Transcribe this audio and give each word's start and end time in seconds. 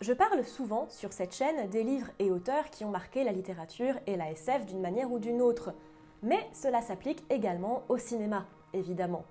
Je 0.00 0.14
parle 0.14 0.42
souvent 0.44 0.88
sur 0.88 1.12
cette 1.12 1.34
chaîne 1.34 1.68
des 1.68 1.82
livres 1.82 2.08
et 2.18 2.30
auteurs 2.30 2.70
qui 2.70 2.86
ont 2.86 2.90
marqué 2.90 3.22
la 3.22 3.32
littérature 3.32 3.96
et 4.06 4.16
la 4.16 4.30
SF 4.30 4.64
d'une 4.64 4.80
manière 4.80 5.12
ou 5.12 5.18
d'une 5.18 5.42
autre. 5.42 5.74
Mais 6.22 6.38
cela 6.54 6.80
s'applique 6.80 7.22
également 7.28 7.82
au 7.90 7.98
cinéma, 7.98 8.46
évidemment. 8.72 9.26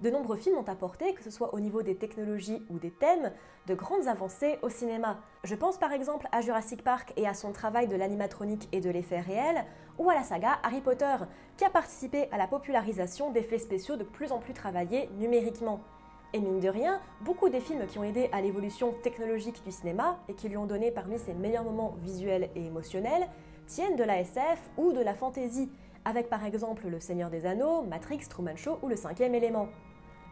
De 0.00 0.08
nombreux 0.08 0.38
films 0.38 0.56
ont 0.56 0.68
apporté, 0.70 1.12
que 1.12 1.22
ce 1.22 1.30
soit 1.30 1.52
au 1.52 1.60
niveau 1.60 1.82
des 1.82 1.96
technologies 1.96 2.62
ou 2.70 2.78
des 2.78 2.90
thèmes, 2.90 3.32
de 3.66 3.74
grandes 3.74 4.08
avancées 4.08 4.58
au 4.62 4.70
cinéma. 4.70 5.20
Je 5.44 5.54
pense 5.54 5.76
par 5.76 5.92
exemple 5.92 6.26
à 6.32 6.40
Jurassic 6.40 6.82
Park 6.82 7.12
et 7.18 7.28
à 7.28 7.34
son 7.34 7.52
travail 7.52 7.86
de 7.86 7.96
l'animatronique 7.96 8.66
et 8.72 8.80
de 8.80 8.88
l'effet 8.88 9.20
réel, 9.20 9.66
ou 9.98 10.08
à 10.08 10.14
la 10.14 10.22
saga 10.22 10.58
Harry 10.62 10.80
Potter, 10.80 11.16
qui 11.58 11.66
a 11.66 11.70
participé 11.70 12.30
à 12.32 12.38
la 12.38 12.46
popularisation 12.46 13.30
d'effets 13.30 13.58
spéciaux 13.58 13.96
de 13.96 14.04
plus 14.04 14.32
en 14.32 14.38
plus 14.38 14.54
travaillés 14.54 15.10
numériquement. 15.18 15.80
Et 16.34 16.40
mine 16.40 16.58
de 16.58 16.68
rien, 16.68 17.00
beaucoup 17.20 17.48
des 17.48 17.60
films 17.60 17.86
qui 17.86 17.96
ont 17.96 18.02
aidé 18.02 18.28
à 18.32 18.40
l'évolution 18.40 18.92
technologique 19.04 19.62
du 19.64 19.70
cinéma 19.70 20.18
et 20.28 20.34
qui 20.34 20.48
lui 20.48 20.56
ont 20.56 20.66
donné 20.66 20.90
parmi 20.90 21.16
ses 21.16 21.32
meilleurs 21.32 21.62
moments 21.62 21.94
visuels 22.02 22.50
et 22.56 22.66
émotionnels 22.66 23.28
tiennent 23.68 23.94
de 23.94 24.02
la 24.02 24.18
SF 24.18 24.58
ou 24.76 24.90
de 24.90 25.00
la 25.00 25.14
fantasy, 25.14 25.70
avec 26.04 26.28
par 26.28 26.44
exemple 26.44 26.88
Le 26.88 26.98
Seigneur 26.98 27.30
des 27.30 27.46
Anneaux, 27.46 27.82
Matrix, 27.82 28.26
Truman 28.28 28.56
Show 28.56 28.80
ou 28.82 28.88
Le 28.88 28.96
Cinquième 28.96 29.36
élément. 29.36 29.68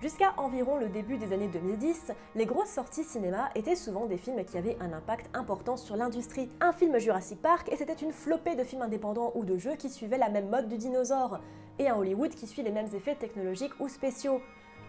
Jusqu'à 0.01 0.35
environ 0.39 0.77
le 0.77 0.89
début 0.89 1.19
des 1.19 1.33
années 1.33 1.47
2010, 1.47 2.11
les 2.35 2.47
grosses 2.47 2.71
sorties 2.71 3.05
cinéma 3.05 3.51
étaient 3.55 3.77
souvent 3.77 4.07
des 4.07 4.19
films 4.19 4.45
qui 4.45 4.59
avaient 4.59 4.77
un 4.81 4.93
impact 4.93 5.31
important 5.35 5.77
sur 5.77 5.97
l'industrie. 5.97 6.51
Un 6.61 6.73
film 6.73 6.99
Jurassic 6.99 7.41
Park 7.41 7.69
et 7.71 7.77
c'était 7.77 7.93
une 7.93 8.11
flopée 8.11 8.57
de 8.57 8.65
films 8.65 8.83
indépendants 8.83 9.31
ou 9.37 9.45
de 9.45 9.57
jeux 9.57 9.77
qui 9.77 9.89
suivaient 9.89 10.19
la 10.19 10.31
même 10.31 10.49
mode 10.49 10.67
du 10.67 10.79
dinosaure, 10.79 11.39
et 11.79 11.89
un 11.89 11.95
Hollywood 11.95 12.35
qui 12.35 12.49
suit 12.49 12.65
les 12.65 12.73
mêmes 12.73 12.93
effets 12.93 13.15
technologiques 13.15 13.79
ou 13.79 13.89
spéciaux 13.89 14.41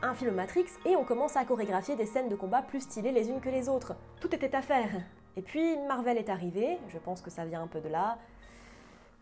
un 0.01 0.13
film 0.13 0.35
Matrix 0.35 0.65
et 0.85 0.95
on 0.95 1.03
commence 1.03 1.37
à 1.37 1.45
chorégraphier 1.45 1.95
des 1.95 2.05
scènes 2.05 2.29
de 2.29 2.35
combat 2.35 2.61
plus 2.61 2.81
stylées 2.81 3.11
les 3.11 3.29
unes 3.29 3.39
que 3.39 3.49
les 3.49 3.69
autres. 3.69 3.95
Tout 4.19 4.33
était 4.33 4.55
à 4.55 4.61
faire. 4.61 4.89
Et 5.37 5.41
puis 5.41 5.77
Marvel 5.87 6.17
est 6.17 6.29
arrivé, 6.29 6.77
je 6.89 6.97
pense 6.97 7.21
que 7.21 7.29
ça 7.29 7.45
vient 7.45 7.61
un 7.61 7.67
peu 7.67 7.81
de 7.81 7.89
là. 7.89 8.17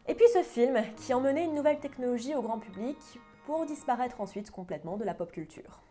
Et 0.08 0.16
puis 0.16 0.26
ce 0.34 0.44
film 0.44 0.82
qui 0.98 1.14
emmenait 1.14 1.45
une 1.45 1.56
nouvelle 1.56 1.80
technologie 1.80 2.36
au 2.36 2.42
grand 2.42 2.60
public 2.60 2.98
pour 3.45 3.66
disparaître 3.66 4.22
ensuite 4.22 4.52
complètement 4.52 4.98
de 4.98 5.04
la 5.04 5.14
pop 5.14 5.32
culture. 5.32 5.82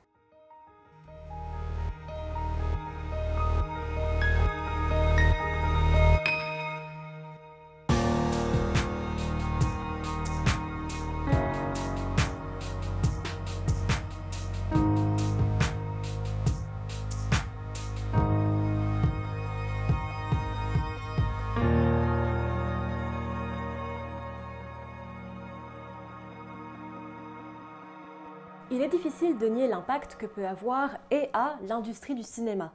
Il 28.81 28.85
est 28.85 28.89
difficile 28.89 29.37
de 29.37 29.47
nier 29.47 29.69
l'impact 29.69 30.17
que 30.17 30.25
peut 30.25 30.47
avoir 30.47 30.97
et 31.11 31.29
a 31.35 31.59
l'industrie 31.69 32.15
du 32.15 32.23
cinéma. 32.23 32.73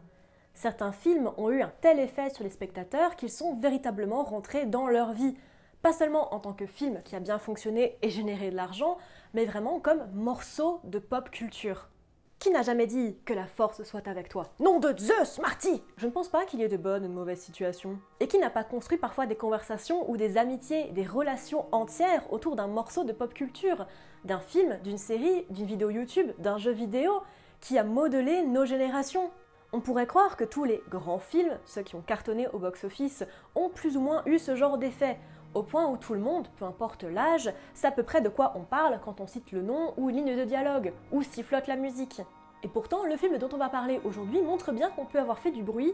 Certains 0.54 0.92
films 0.92 1.32
ont 1.38 1.50
eu 1.50 1.64
un 1.64 1.72
tel 1.82 2.00
effet 2.00 2.30
sur 2.30 2.44
les 2.44 2.52
spectateurs 2.52 3.16
qu'ils 3.16 3.32
sont 3.32 3.56
véritablement 3.56 4.24
rentrés 4.24 4.68
dans 4.68 4.86
leur 4.86 5.14
vie, 5.14 5.36
pas 5.82 5.94
seulement 5.94 6.32
en 6.36 6.40
tant 6.40 6.54
que 6.54 6.68
film 6.68 7.02
qui 7.04 7.16
a 7.16 7.20
bien 7.20 7.40
fonctionné 7.40 7.98
et 8.04 8.12
généré 8.12 8.52
de 8.52 8.56
l'argent, 8.56 9.00
mais 9.34 9.46
vraiment 9.46 9.80
comme 9.80 10.06
morceau 10.14 10.80
de 10.84 11.00
pop 11.00 11.32
culture. 11.32 11.90
Qui 12.40 12.52
n'a 12.52 12.62
jamais 12.62 12.86
dit 12.86 13.18
que 13.26 13.34
la 13.34 13.48
force 13.48 13.84
soit 13.84 14.08
avec 14.08 14.30
toi? 14.30 14.44
Nom 14.60 14.80
de 14.80 14.96
Zeus, 14.98 15.40
Marty! 15.40 15.82
Je 15.98 16.06
ne 16.06 16.12
pense 16.12 16.30
pas 16.30 16.46
qu'il 16.46 16.60
y 16.60 16.64
ait 16.64 16.68
de 16.68 16.78
bonnes 16.78 17.06
ou 17.06 17.08
de 17.08 17.14
mauvaises 17.14 17.40
situations. 17.40 17.98
Et 18.20 18.28
qui 18.28 18.38
n'a 18.38 18.50
pas 18.50 18.64
construit 18.64 18.98
parfois 18.98 19.26
des 19.26 19.36
conversations 19.36 20.10
ou 20.12 20.18
des 20.18 20.38
amitiés, 20.38 20.92
des 20.92 21.06
relations 21.06 21.66
entières 21.74 22.32
autour 22.32 22.56
d'un 22.56 22.68
morceau 22.68 23.04
de 23.04 23.14
pop 23.14 23.34
culture, 23.34 23.88
d'un 24.26 24.40
film, 24.40 24.78
d'une 24.84 24.98
série, 24.98 25.46
d'une 25.50 25.66
vidéo 25.66 25.90
YouTube, 25.90 26.32
d'un 26.38 26.58
jeu 26.58 26.72
vidéo, 26.72 27.22
qui 27.62 27.80
a 27.80 27.84
modelé 27.84 28.44
nos 28.44 28.66
générations? 28.66 29.32
On 29.72 29.82
pourrait 29.82 30.08
croire 30.08 30.38
que 30.38 30.44
tous 30.44 30.66
les 30.66 30.84
grands 30.90 31.20
films, 31.20 31.58
ceux 31.66 31.82
qui 31.82 31.96
ont 31.96 32.02
cartonné 32.02 32.48
au 32.50 32.60
box-office, 32.60 33.26
ont 33.56 33.70
plus 33.70 33.98
ou 33.98 34.02
moins 34.02 34.22
eu 34.26 34.40
ce 34.40 34.56
genre 34.56 34.78
d'effet, 34.78 35.18
au 35.56 35.64
point 35.64 35.88
où 35.88 35.98
tout 35.98 36.14
le 36.14 36.20
monde, 36.20 36.48
peu 36.58 36.66
importe 36.66 37.04
l'âge, 37.04 37.52
sait 37.74 37.88
à 37.88 37.92
peu 37.92 38.04
près 38.04 38.22
de 38.22 38.30
quoi 38.30 38.54
on 38.56 38.62
parle 38.62 39.00
quand 39.04 39.22
on 39.22 39.26
cite 39.26 39.52
le 39.52 39.64
nom 39.64 39.94
ou 39.98 40.10
une 40.10 40.18
ligne 40.18 40.38
de 40.38 40.44
dialogue, 40.44 40.94
ou 41.12 41.24
sifflote 41.24 41.68
la 41.68 41.78
musique. 41.78 42.22
Et 42.62 42.68
pourtant, 42.68 43.06
le 43.06 43.18
film 43.18 43.38
dont 43.38 43.50
on 43.54 43.58
va 43.58 43.70
parler 43.70 44.00
aujourd'hui 44.04 44.42
montre 44.42 44.72
bien 44.72 44.90
qu'on 44.92 45.06
peut 45.06 45.20
avoir 45.20 45.40
fait 45.40 45.52
du 45.52 45.64
bruit 45.64 45.94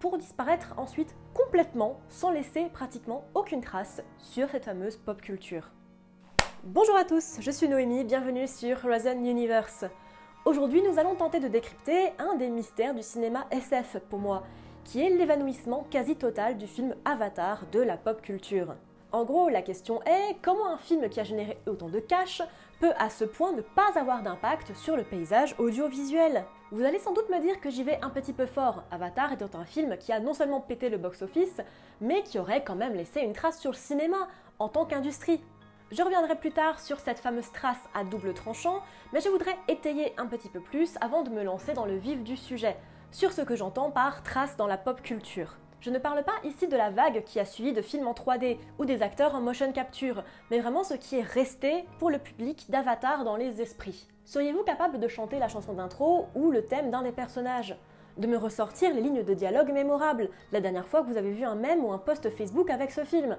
pour 0.00 0.18
disparaître 0.18 0.74
ensuite 0.76 1.14
complètement 1.34 2.00
sans 2.08 2.30
laisser 2.30 2.66
pratiquement 2.72 3.24
aucune 3.34 3.60
trace 3.60 4.02
sur 4.18 4.50
cette 4.50 4.64
fameuse 4.64 4.96
pop 4.96 5.20
culture. 5.20 5.70
Bonjour 6.64 6.96
à 6.96 7.04
tous, 7.04 7.38
je 7.40 7.50
suis 7.50 7.68
Noémie, 7.68 8.04
bienvenue 8.04 8.48
sur 8.48 8.84
Horizon 8.84 9.24
Universe. 9.24 9.84
Aujourd'hui, 10.44 10.82
nous 10.82 10.98
allons 10.98 11.14
tenter 11.14 11.40
de 11.40 11.48
décrypter 11.48 12.12
un 12.18 12.34
des 12.34 12.48
mystères 12.48 12.94
du 12.94 13.02
cinéma 13.02 13.46
SF 13.50 13.98
pour 14.08 14.18
moi, 14.18 14.42
qui 14.88 15.02
est 15.02 15.10
l'évanouissement 15.10 15.86
quasi 15.90 16.16
total 16.16 16.56
du 16.56 16.66
film 16.66 16.94
Avatar 17.04 17.66
de 17.72 17.80
la 17.80 17.98
pop 17.98 18.22
culture. 18.22 18.74
En 19.12 19.24
gros, 19.24 19.50
la 19.50 19.60
question 19.60 20.02
est 20.04 20.36
comment 20.40 20.66
un 20.66 20.78
film 20.78 21.10
qui 21.10 21.20
a 21.20 21.24
généré 21.24 21.58
autant 21.66 21.90
de 21.90 22.00
cash 22.00 22.40
peut 22.80 22.92
à 22.98 23.10
ce 23.10 23.24
point 23.24 23.52
ne 23.52 23.60
pas 23.60 23.90
avoir 23.96 24.22
d'impact 24.22 24.74
sur 24.74 24.96
le 24.96 25.04
paysage 25.04 25.54
audiovisuel? 25.58 26.46
Vous 26.70 26.84
allez 26.84 26.98
sans 26.98 27.12
doute 27.12 27.28
me 27.28 27.38
dire 27.38 27.60
que 27.60 27.68
j'y 27.68 27.84
vais 27.84 27.98
un 28.00 28.08
petit 28.08 28.32
peu 28.32 28.46
fort, 28.46 28.82
Avatar 28.90 29.30
étant 29.30 29.58
un 29.58 29.66
film 29.66 29.98
qui 29.98 30.10
a 30.10 30.20
non 30.20 30.32
seulement 30.32 30.62
pété 30.62 30.88
le 30.88 30.96
box-office, 30.96 31.60
mais 32.00 32.22
qui 32.22 32.38
aurait 32.38 32.64
quand 32.64 32.74
même 32.74 32.94
laissé 32.94 33.20
une 33.20 33.34
trace 33.34 33.60
sur 33.60 33.72
le 33.72 33.76
cinéma 33.76 34.28
en 34.58 34.70
tant 34.70 34.86
qu'industrie. 34.86 35.44
Je 35.90 36.02
reviendrai 36.02 36.36
plus 36.36 36.52
tard 36.52 36.80
sur 36.80 36.98
cette 36.98 37.18
fameuse 37.18 37.52
trace 37.52 37.76
à 37.94 38.04
double 38.04 38.32
tranchant, 38.32 38.80
mais 39.12 39.20
je 39.20 39.28
voudrais 39.28 39.56
étayer 39.68 40.14
un 40.16 40.26
petit 40.26 40.48
peu 40.48 40.60
plus 40.60 40.96
avant 41.02 41.24
de 41.24 41.30
me 41.30 41.42
lancer 41.42 41.74
dans 41.74 41.86
le 41.86 41.96
vif 41.96 42.22
du 42.22 42.38
sujet 42.38 42.78
sur 43.10 43.32
ce 43.32 43.42
que 43.42 43.56
j'entends 43.56 43.90
par 43.90 44.22
trace 44.22 44.56
dans 44.56 44.66
la 44.66 44.76
pop 44.76 45.02
culture. 45.02 45.56
Je 45.80 45.90
ne 45.90 45.98
parle 45.98 46.24
pas 46.24 46.34
ici 46.44 46.66
de 46.66 46.76
la 46.76 46.90
vague 46.90 47.22
qui 47.24 47.38
a 47.38 47.44
suivi 47.44 47.72
de 47.72 47.82
films 47.82 48.08
en 48.08 48.12
3D 48.12 48.58
ou 48.78 48.84
des 48.84 49.02
acteurs 49.02 49.34
en 49.34 49.40
motion 49.40 49.72
capture, 49.72 50.24
mais 50.50 50.58
vraiment 50.58 50.82
ce 50.82 50.94
qui 50.94 51.16
est 51.16 51.22
resté 51.22 51.84
pour 51.98 52.10
le 52.10 52.18
public 52.18 52.66
d'Avatar 52.68 53.24
dans 53.24 53.36
les 53.36 53.62
esprits. 53.62 54.08
Seriez-vous 54.24 54.64
capable 54.64 54.98
de 54.98 55.08
chanter 55.08 55.38
la 55.38 55.48
chanson 55.48 55.74
d'intro 55.74 56.26
ou 56.34 56.50
le 56.50 56.64
thème 56.64 56.90
d'un 56.90 57.02
des 57.02 57.12
personnages? 57.12 57.76
De 58.16 58.26
me 58.26 58.36
ressortir 58.36 58.92
les 58.92 59.00
lignes 59.00 59.22
de 59.22 59.34
dialogue 59.34 59.70
mémorables, 59.70 60.30
la 60.50 60.60
dernière 60.60 60.88
fois 60.88 61.02
que 61.02 61.06
vous 61.06 61.16
avez 61.16 61.30
vu 61.30 61.44
un 61.44 61.54
mème 61.54 61.84
ou 61.84 61.92
un 61.92 61.98
post 61.98 62.28
Facebook 62.28 62.68
avec 62.70 62.90
ce 62.90 63.04
film? 63.04 63.36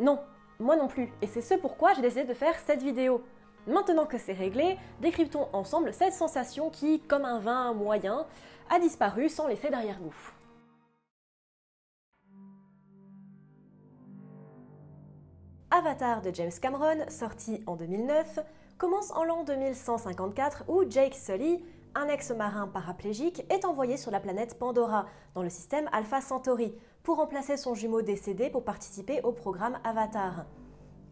Non, 0.00 0.20
moi 0.60 0.76
non 0.76 0.86
plus, 0.86 1.12
et 1.20 1.26
c'est 1.26 1.40
ce 1.40 1.54
pourquoi 1.54 1.94
j'ai 1.94 2.02
décidé 2.02 2.24
de 2.24 2.34
faire 2.34 2.56
cette 2.60 2.82
vidéo. 2.82 3.24
Maintenant 3.68 4.06
que 4.06 4.16
c'est 4.16 4.32
réglé, 4.32 4.78
décryptons 5.00 5.46
ensemble 5.52 5.92
cette 5.92 6.14
sensation 6.14 6.70
qui, 6.70 7.00
comme 7.00 7.26
un 7.26 7.38
vin 7.38 7.74
moyen, 7.74 8.26
a 8.70 8.80
disparu 8.80 9.28
sans 9.28 9.46
laisser 9.46 9.68
derrière 9.68 10.00
nous. 10.00 10.14
Avatar 15.70 16.22
de 16.22 16.34
James 16.34 16.50
Cameron, 16.62 17.04
sorti 17.10 17.62
en 17.66 17.76
2009, 17.76 18.38
commence 18.78 19.10
en 19.10 19.24
l'an 19.24 19.44
2154 19.44 20.64
où 20.68 20.88
Jake 20.88 21.14
Sully, 21.14 21.62
un 21.94 22.08
ex-marin 22.08 22.68
paraplégique, 22.68 23.44
est 23.50 23.66
envoyé 23.66 23.98
sur 23.98 24.10
la 24.10 24.20
planète 24.20 24.58
Pandora, 24.58 25.04
dans 25.34 25.42
le 25.42 25.50
système 25.50 25.90
Alpha 25.92 26.22
Centauri, 26.22 26.74
pour 27.02 27.18
remplacer 27.18 27.58
son 27.58 27.74
jumeau 27.74 28.00
décédé 28.00 28.48
pour 28.48 28.64
participer 28.64 29.20
au 29.24 29.32
programme 29.32 29.78
Avatar. 29.84 30.46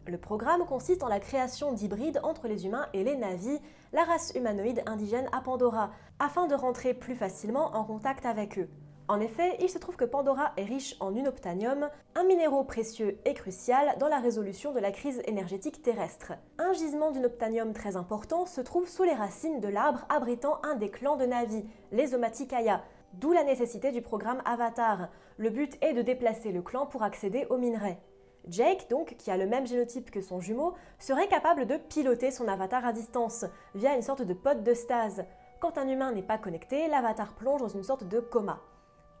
Le 0.07 0.17
programme 0.17 0.65
consiste 0.65 1.03
en 1.03 1.09
la 1.09 1.19
création 1.19 1.73
d'hybrides 1.73 2.21
entre 2.23 2.47
les 2.47 2.65
humains 2.65 2.87
et 2.93 3.03
les 3.03 3.17
navis, 3.17 3.59
la 3.91 4.05
race 4.05 4.31
humanoïde 4.35 4.81
indigène 4.85 5.27
à 5.33 5.41
Pandora, 5.41 5.91
afin 6.19 6.47
de 6.47 6.55
rentrer 6.55 6.93
plus 6.93 7.15
facilement 7.15 7.75
en 7.75 7.83
contact 7.83 8.25
avec 8.25 8.57
eux. 8.57 8.69
En 9.09 9.19
effet, 9.19 9.57
il 9.59 9.69
se 9.69 9.77
trouve 9.77 9.97
que 9.97 10.05
Pandora 10.05 10.53
est 10.55 10.63
riche 10.63 10.95
en 11.01 11.13
unobtanium, 11.13 11.89
un 12.15 12.23
minéraux 12.23 12.63
précieux 12.63 13.19
et 13.25 13.33
crucial 13.33 13.97
dans 13.99 14.07
la 14.07 14.19
résolution 14.19 14.71
de 14.71 14.79
la 14.79 14.91
crise 14.91 15.21
énergétique 15.25 15.81
terrestre. 15.81 16.31
Un 16.57 16.71
gisement 16.71 17.11
d'unobtanium 17.11 17.73
très 17.73 17.97
important 17.97 18.45
se 18.45 18.61
trouve 18.61 18.87
sous 18.87 19.03
les 19.03 19.13
racines 19.13 19.59
de 19.59 19.67
l'arbre 19.67 20.05
abritant 20.07 20.61
un 20.63 20.75
des 20.75 20.89
clans 20.89 21.17
de 21.17 21.25
Navi, 21.25 21.65
les 21.91 22.15
Omaticaya, 22.15 22.81
d'où 23.13 23.33
la 23.33 23.43
nécessité 23.43 23.91
du 23.91 24.01
programme 24.01 24.41
Avatar. 24.45 25.09
Le 25.35 25.49
but 25.49 25.77
est 25.81 25.93
de 25.93 26.01
déplacer 26.01 26.53
le 26.53 26.61
clan 26.61 26.85
pour 26.85 27.03
accéder 27.03 27.45
aux 27.49 27.57
minerais. 27.57 27.99
Jake, 28.49 28.87
donc, 28.89 29.15
qui 29.17 29.31
a 29.31 29.37
le 29.37 29.47
même 29.47 29.67
génotype 29.67 30.11
que 30.11 30.21
son 30.21 30.39
jumeau, 30.39 30.73
serait 30.99 31.27
capable 31.27 31.65
de 31.65 31.77
piloter 31.77 32.31
son 32.31 32.47
avatar 32.47 32.85
à 32.85 32.93
distance, 32.93 33.45
via 33.75 33.95
une 33.95 34.01
sorte 34.01 34.21
de 34.21 34.33
pod 34.33 34.63
de 34.63 34.73
stase. 34.73 35.25
Quand 35.59 35.77
un 35.77 35.87
humain 35.87 36.11
n'est 36.11 36.21
pas 36.21 36.37
connecté, 36.37 36.87
l'avatar 36.87 37.33
plonge 37.33 37.61
dans 37.61 37.67
une 37.67 37.83
sorte 37.83 38.03
de 38.03 38.19
coma. 38.19 38.59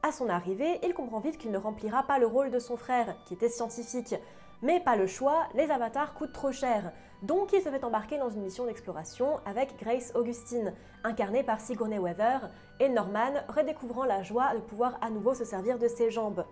À 0.03 0.11
son 0.11 0.29
arrivée, 0.29 0.79
il 0.83 0.93
comprend 0.93 1.19
vite 1.19 1.37
qu'il 1.37 1.51
ne 1.51 1.57
remplira 1.57 2.03
pas 2.03 2.19
le 2.19 2.27
rôle 2.27 2.51
de 2.51 2.59
son 2.59 2.77
frère, 2.77 3.15
qui 3.25 3.33
était 3.33 3.49
scientifique. 3.49 4.15
Mais 4.61 4.79
pas 4.79 4.95
le 4.95 5.07
choix, 5.07 5.47
les 5.53 5.69
avatars 5.69 6.13
coûtent 6.13 6.33
trop 6.33 6.51
cher. 6.51 6.91
Donc 7.23 7.53
il 7.53 7.61
se 7.61 7.69
fait 7.69 7.83
embarquer 7.83 8.17
dans 8.17 8.29
une 8.29 8.43
mission 8.43 8.65
d'exploration 8.65 9.39
avec 9.45 9.77
Grace 9.79 10.11
Augustine, 10.15 10.73
incarnée 11.03 11.43
par 11.43 11.59
Sigourney 11.59 11.99
Weather, 11.99 12.49
et 12.79 12.89
Norman 12.89 13.33
redécouvrant 13.49 14.05
la 14.05 14.21
joie 14.21 14.53
de 14.53 14.59
pouvoir 14.59 14.97
à 15.01 15.09
nouveau 15.09 15.33
se 15.33 15.45
servir 15.45 15.79
de 15.79 15.87
ses 15.87 16.11
jambes. 16.11 16.45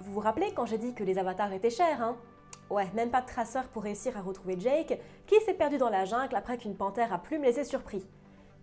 Vous 0.00 0.12
vous 0.12 0.20
rappelez 0.20 0.52
quand 0.54 0.66
j'ai 0.66 0.78
dit 0.78 0.94
que 0.94 1.04
les 1.04 1.18
avatars 1.18 1.52
étaient 1.52 1.70
chers, 1.70 2.00
hein? 2.02 2.16
Ouais, 2.70 2.86
même 2.94 3.10
pas 3.10 3.22
de 3.22 3.26
traceur 3.26 3.64
pour 3.68 3.82
réussir 3.82 4.16
à 4.16 4.20
retrouver 4.20 4.58
Jake, 4.58 5.00
qui 5.26 5.40
s'est 5.40 5.54
perdu 5.54 5.78
dans 5.78 5.88
la 5.88 6.04
jungle 6.04 6.36
après 6.36 6.58
qu'une 6.58 6.76
panthère 6.76 7.12
à 7.12 7.18
plumes 7.18 7.42
les 7.42 7.58
ait 7.58 7.64
surpris. 7.64 8.06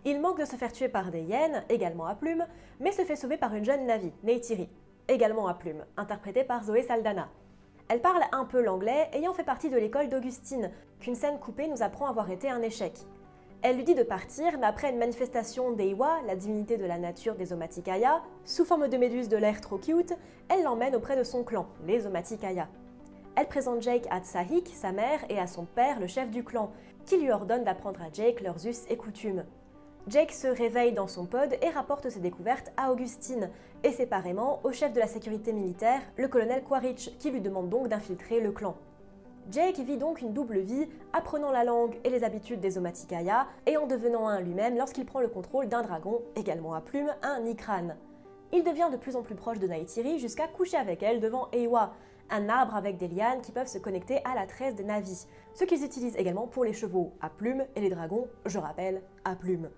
Il 0.06 0.22
manque 0.22 0.40
de 0.40 0.46
se 0.46 0.56
faire 0.56 0.72
tuer 0.72 0.88
par 0.88 1.12
des 1.12 1.24
hyènes, 1.24 1.64
également 1.68 2.06
à 2.06 2.16
plumes, 2.16 2.46
mais 2.80 2.92
se 2.92 3.04
fait 3.04 3.16
sauver 3.16 3.38
par 3.38 3.54
une 3.56 3.66
jeune 3.66 3.86
Navi, 3.86 4.14
Neytiri, 4.24 4.70
également 5.08 5.48
à 5.48 5.56
plumes, 5.56 5.84
interprétée 5.98 6.44
par 6.44 6.64
Zoé 6.64 6.84
Saldana. 6.84 7.28
Elle 7.90 8.02
parle 8.02 8.24
un 8.32 8.46
peu 8.46 8.62
l'anglais, 8.62 9.10
ayant 9.14 9.34
fait 9.34 9.44
partie 9.44 9.70
de 9.70 9.78
l'école 9.78 10.10
d'Augustine, 10.10 10.72
qu'une 11.00 11.16
scène 11.16 11.40
coupée 11.40 11.68
nous 11.68 11.84
apprend 11.84 12.08
avoir 12.08 12.30
été 12.30 12.50
un 12.50 12.62
échec. 12.62 12.94
Elle 13.68 13.78
lui 13.78 13.84
dit 13.84 13.96
de 13.96 14.04
partir, 14.04 14.60
mais 14.60 14.68
après 14.68 14.92
une 14.92 15.00
manifestation 15.00 15.72
d'Eiwa, 15.72 16.20
la 16.28 16.36
divinité 16.36 16.78
de 16.78 16.86
la 16.86 17.00
nature 17.00 17.34
des 17.34 17.52
Omaticaya, 17.52 18.22
sous 18.44 18.64
forme 18.64 18.88
de 18.90 18.96
méduse 18.96 19.28
de 19.28 19.38
l'air 19.38 19.60
trop 19.60 19.80
cute, 19.80 20.14
elle 20.50 20.62
l'emmène 20.62 20.96
auprès 20.96 21.18
de 21.18 21.24
son 21.24 21.44
clan, 21.44 21.66
les 21.88 22.06
Omaticaya. 22.06 22.68
Elle 23.36 23.48
présente 23.48 23.82
Jake 23.82 24.06
à 24.12 24.20
Tsahik, 24.20 24.68
sa 24.68 24.92
mère, 24.92 25.26
et 25.30 25.40
à 25.40 25.48
son 25.48 25.66
père, 25.66 26.00
le 26.00 26.06
chef 26.06 26.30
du 26.30 26.44
clan, 26.44 26.70
qui 27.08 27.18
lui 27.18 27.32
ordonne 27.32 27.64
d'apprendre 27.64 28.04
à 28.04 28.14
Jake 28.14 28.42
leurs 28.42 28.68
us 28.68 28.84
et 28.88 28.98
coutumes. 28.98 29.46
Jake 30.08 30.34
se 30.34 30.46
réveille 30.46 30.94
dans 30.94 31.08
son 31.08 31.26
pod 31.26 31.58
et 31.60 31.70
rapporte 31.70 32.12
ses 32.12 32.20
découvertes 32.20 32.72
à 32.78 32.92
Augustine, 32.92 33.50
et 33.84 33.92
séparément 33.92 34.60
au 34.64 34.74
chef 34.74 34.94
de 34.94 35.00
la 35.00 35.08
sécurité 35.08 35.54
militaire, 35.54 36.02
le 36.18 36.28
colonel 36.28 36.62
Quaritch, 36.62 37.18
qui 37.18 37.32
lui 37.32 37.42
demande 37.42 37.70
donc 37.70 37.88
d'infiltrer 37.88 38.42
le 38.42 38.52
clan. 38.52 38.76
Jake 39.52 39.78
vit 39.80 39.98
donc 39.98 40.22
une 40.22 40.34
double 40.34 40.60
vie, 40.60 40.88
apprenant 41.14 41.52
la 41.52 41.64
langue 41.64 42.00
et 42.04 42.10
les 42.10 42.24
habitudes 42.24 42.60
des 42.60 42.78
Omaticaya, 42.80 43.48
et 43.68 43.78
en 43.78 43.86
devenant 43.86 44.28
un 44.28 44.40
lui-même 44.40 44.76
lorsqu'il 44.76 45.06
prend 45.06 45.20
le 45.22 45.28
contrôle 45.28 45.68
d'un 45.68 45.84
dragon, 45.84 46.22
également 46.36 46.74
à 46.74 46.82
plumes, 46.82 47.14
un 47.22 47.42
Nikran. 47.42 47.90
Il 48.52 48.64
devient 48.64 48.90
de 48.92 48.98
plus 48.98 49.16
en 49.16 49.22
plus 49.22 49.36
proche 49.36 49.60
de 49.60 49.68
Naitiri 49.68 50.18
jusqu'à 50.18 50.48
coucher 50.48 50.78
avec 50.78 51.04
elle 51.04 51.20
devant 51.20 51.50
Eiwa, 51.52 51.94
un 52.32 52.50
arbre 52.50 52.76
avec 52.76 52.98
des 52.98 53.08
lianes 53.08 53.42
qui 53.42 53.52
peuvent 53.52 53.68
se 53.68 53.78
connecter 53.78 54.20
à 54.26 54.34
la 54.34 54.48
tresse 54.48 54.74
des 54.74 54.84
navis, 54.84 55.28
ce 55.54 55.64
qu'ils 55.64 55.86
utilisent 55.86 56.18
également 56.18 56.48
pour 56.48 56.66
les 56.66 56.74
chevaux 56.74 57.14
à 57.22 57.30
plumes 57.30 57.66
et 57.76 57.82
les 57.82 57.90
dragons, 57.90 58.28
je 58.48 58.58
rappelle, 58.58 59.04
à 59.26 59.36
plumes. 59.36 59.70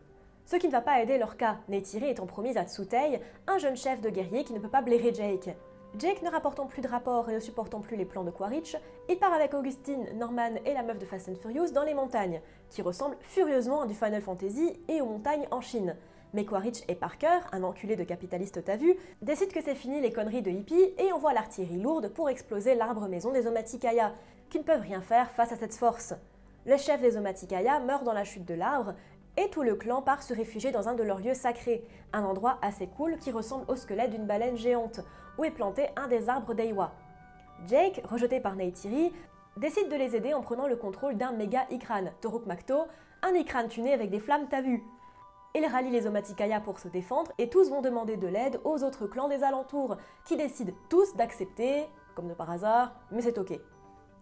Ce 0.46 0.56
qui 0.56 0.68
ne 0.68 0.72
va 0.72 0.80
pas 0.80 1.02
aider 1.02 1.18
leur 1.18 1.36
cas, 1.36 1.58
Neytiri 1.68 2.10
étant 2.10 2.26
promise 2.26 2.56
à 2.56 2.64
Tsutei, 2.64 3.20
un 3.48 3.58
jeune 3.58 3.76
chef 3.76 4.00
de 4.00 4.10
guerrier 4.10 4.46
qui 4.46 4.54
ne 4.54 4.60
peut 4.60 4.70
pas 4.70 4.82
blairer 4.82 5.14
Jake. 5.14 5.58
Jake 6.00 6.22
ne 6.22 6.30
rapportant 6.30 6.68
plus 6.68 6.82
de 6.82 6.88
rapports 6.88 7.28
et 7.30 7.34
ne 7.34 7.40
supportant 7.40 7.80
plus 7.80 7.98
les 7.98 8.06
plans 8.06 8.24
de 8.24 8.30
Quaritch, 8.30 8.78
il 9.10 9.18
part 9.18 9.34
avec 9.34 9.56
Augustine, 9.56 10.06
Norman 10.16 10.52
et 10.66 10.74
la 10.74 10.84
meuf 10.84 11.00
de 11.00 11.06
Fast 11.06 11.28
and 11.30 11.36
Furious 11.36 11.72
dans 11.72 11.84
les 11.84 11.96
montagnes, 11.96 12.42
qui 12.70 12.84
ressemblent 12.84 13.18
furieusement 13.22 13.82
à 13.82 13.88
du 13.88 13.96
Final 13.96 14.22
Fantasy 14.22 14.80
et 14.88 15.02
aux 15.02 15.08
montagnes 15.08 15.48
en 15.50 15.60
Chine. 15.60 15.96
Mais 16.34 16.46
Quaritch 16.46 16.84
et 16.88 16.94
Parker, 16.94 17.40
un 17.52 17.64
enculé 17.64 17.96
de 17.96 18.04
capitaliste 18.04 18.64
t'as 18.64 18.76
vu, 18.76 18.96
décident 19.24 19.52
que 19.52 19.64
c'est 19.64 19.74
fini 19.74 20.00
les 20.00 20.12
conneries 20.12 20.44
de 20.44 20.52
hippie 20.52 20.94
et 21.00 21.12
envoient 21.14 21.34
l'artillerie 21.34 21.82
lourde 21.82 22.10
pour 22.10 22.30
exploser 22.30 22.76
l'arbre 22.76 23.08
maison 23.08 23.32
des 23.32 23.48
Omaticaya, 23.48 24.14
qui 24.52 24.60
ne 24.60 24.64
peuvent 24.64 24.82
rien 24.82 25.02
faire 25.02 25.32
face 25.32 25.52
à 25.52 25.56
cette 25.56 25.74
force. 25.74 26.14
Le 26.68 26.78
chef 26.78 27.02
des 27.02 27.18
Omaticaya 27.18 27.80
meurt 27.80 28.04
dans 28.04 28.14
la 28.14 28.24
chute 28.26 28.46
de 28.46 28.54
l'arbre 28.54 28.94
et 29.38 29.50
tout 29.50 29.64
le 29.64 29.76
clan 29.76 30.02
part 30.02 30.24
se 30.24 30.34
réfugier 30.34 30.72
dans 30.72 30.90
un 30.90 30.96
de 30.96 31.04
leurs 31.04 31.20
lieux 31.20 31.36
sacrés, 31.36 31.86
un 32.12 32.24
endroit 32.24 32.58
assez 32.62 32.88
cool 32.88 33.18
qui 33.18 33.32
ressemble 33.32 33.66
au 33.70 33.76
squelette 33.76 34.12
d'une 34.12 34.26
baleine 34.26 34.58
géante, 34.58 35.00
où 35.38 35.44
est 35.44 35.52
planté 35.52 35.88
un 35.96 36.08
des 36.08 36.28
arbres 36.28 36.56
d'Eiwa. 36.56 36.92
Jake, 37.68 38.02
rejeté 38.04 38.40
par 38.40 38.56
Neytiri, 38.56 39.14
décide 39.56 39.90
de 39.90 39.96
les 39.96 40.16
aider 40.16 40.34
en 40.34 40.42
prenant 40.42 40.68
le 40.68 40.76
contrôle 40.76 41.18
d'un 41.18 41.32
méga 41.32 41.68
Ikran, 41.72 42.06
Toruk 42.22 42.46
Makto, 42.46 42.88
un 43.22 43.34
Ikran 43.34 43.68
tuné 43.68 43.94
avec 43.94 44.10
des 44.10 44.20
flammes 44.20 44.48
t'as 44.50 44.62
vu. 44.62 44.84
Il 45.56 45.66
rallie 45.66 45.92
les 45.92 46.06
Omaticaya 46.06 46.60
pour 46.60 46.80
se 46.80 46.88
défendre 46.88 47.32
et 47.38 47.50
tous 47.50 47.70
vont 47.70 47.82
demander 47.82 48.18
de 48.18 48.28
l'aide 48.28 48.60
aux 48.64 48.84
autres 48.84 49.08
clans 49.08 49.28
des 49.28 49.44
alentours, 49.44 49.98
qui 50.26 50.36
décident 50.36 50.74
tous 50.90 51.16
d'accepter, 51.16 51.86
comme 52.16 52.28
de 52.28 52.34
par 52.34 52.50
hasard, 52.50 52.94
mais 53.12 53.22
c'est 53.22 53.38
ok. 53.38 53.60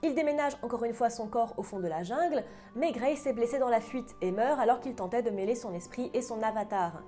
Il 0.03 0.13
déménage 0.13 0.57
encore 0.61 0.83
une 0.83 0.93
fois 0.93 1.09
son 1.09 1.27
corps 1.27 1.53
au 1.57 1.63
fond 1.63 1.79
de 1.79 1.87
la 1.87 2.03
jungle, 2.03 2.43
mais 2.75 2.91
Grace 2.91 3.25
est 3.25 3.33
blessé 3.33 3.59
dans 3.59 3.69
la 3.69 3.81
fuite 3.81 4.15
et 4.21 4.31
meurt 4.31 4.59
alors 4.59 4.79
qu'il 4.79 4.95
tentait 4.95 5.23
de 5.23 5.29
mêler 5.29 5.55
son 5.55 5.73
esprit 5.73 6.11
et 6.13 6.21
son 6.21 6.41
avatar. 6.43 7.01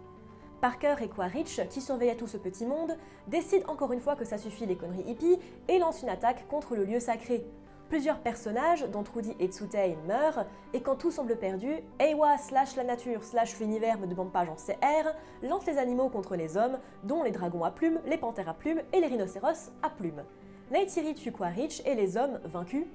Parker 0.61 0.95
et 1.01 1.07
Quaritch, 1.07 1.61
qui 1.69 1.81
surveillaient 1.81 2.15
tout 2.15 2.27
ce 2.27 2.37
petit 2.37 2.65
monde, 2.65 2.97
décident 3.27 3.71
encore 3.71 3.93
une 3.93 3.99
fois 3.99 4.15
que 4.15 4.25
ça 4.25 4.39
suffit 4.39 4.65
les 4.65 4.75
conneries 4.75 5.07
hippies 5.07 5.37
et 5.67 5.77
lancent 5.77 6.01
une 6.01 6.09
attaque 6.09 6.47
contre 6.47 6.75
le 6.75 6.83
lieu 6.83 6.99
sacré. 6.99 7.45
Plusieurs 7.89 8.19
personnages, 8.19 8.85
dont 8.89 9.03
Trudy 9.03 9.35
et 9.39 9.47
Tsutei, 9.47 9.95
meurent, 10.07 10.45
et 10.73 10.81
quand 10.81 10.95
tout 10.95 11.11
semble 11.11 11.37
perdu, 11.37 11.75
Eiwa 11.99 12.37
slash 12.37 12.75
la 12.75 12.83
nature 12.83 13.23
slash 13.23 13.59
l'univers 13.59 13.99
me 13.99 14.07
demande 14.07 14.31
pas 14.31 14.45
j'en 14.45 14.55
lance 15.47 15.65
les 15.65 15.77
animaux 15.77 16.09
contre 16.09 16.35
les 16.35 16.57
hommes, 16.57 16.79
dont 17.03 17.23
les 17.23 17.31
dragons 17.31 17.63
à 17.63 17.71
plumes, 17.71 18.01
les 18.05 18.17
panthères 18.17 18.49
à 18.49 18.53
plumes 18.53 18.81
et 18.91 18.99
les 18.99 19.07
rhinocéros 19.07 19.71
à 19.83 19.89
plumes. 19.89 20.23
Neytiri 20.69 21.13
tue 21.13 21.31
Quaritch 21.31 21.81
et 21.85 21.95
les 21.95 22.17
hommes, 22.17 22.39
vaincus, 22.43 22.85